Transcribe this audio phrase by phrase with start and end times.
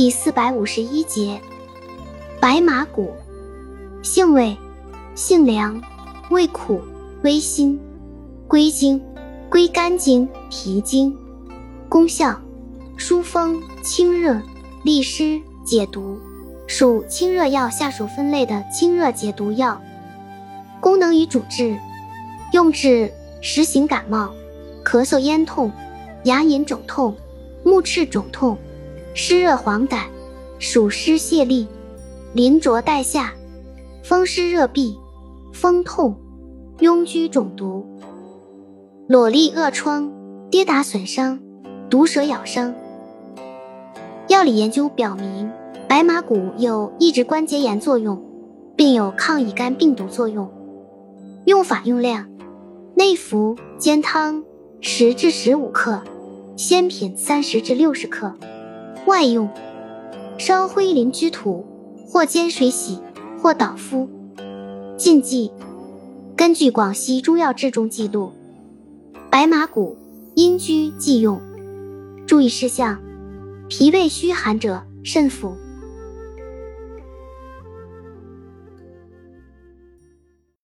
[0.00, 1.40] 第四百五十一节，
[2.38, 3.10] 白马谷，
[4.00, 4.56] 性味，
[5.16, 5.82] 性凉，
[6.30, 6.80] 味苦，
[7.24, 7.80] 微辛，
[8.46, 9.02] 归经，
[9.50, 11.18] 归肝经、脾经。
[11.88, 12.40] 功效，
[12.96, 14.40] 疏风清热、
[14.84, 16.16] 利湿解毒，
[16.68, 19.82] 属清热药下属分类的清热解毒药。
[20.78, 21.76] 功能与主治，
[22.52, 23.12] 用治
[23.42, 24.32] 实行感冒、
[24.84, 25.72] 咳嗽、咽痛、
[26.22, 27.16] 牙龈肿痛、
[27.64, 28.56] 目赤肿痛。
[29.20, 29.98] 湿热黄疸，
[30.60, 31.66] 暑湿泄痢，
[32.34, 33.32] 淋浊带下，
[34.04, 34.96] 风湿热痹，
[35.52, 36.14] 风痛，
[36.78, 37.84] 痈疽肿毒，
[39.08, 40.08] 裸痢恶疮，
[40.52, 41.40] 跌打损伤，
[41.90, 42.72] 毒蛇咬伤。
[44.28, 45.50] 药理研究表明，
[45.88, 48.24] 白马谷有抑制关节炎作用，
[48.76, 50.48] 并有抗乙肝病毒作用。
[51.44, 52.28] 用法用量：
[52.94, 54.44] 内服煎汤
[54.80, 56.00] 十至十五克，
[56.56, 58.32] 鲜品三十至六十克。
[59.08, 59.48] 外用，
[60.36, 61.64] 烧灰淋居土，
[62.06, 62.98] 或煎水洗，
[63.42, 64.06] 或捣敷。
[64.98, 65.50] 禁忌：
[66.36, 68.32] 根据广西中药志中记录，
[69.30, 69.96] 白马骨
[70.34, 71.40] 阴居忌用。
[72.26, 73.00] 注意事项：
[73.70, 75.56] 脾胃虚寒者慎服。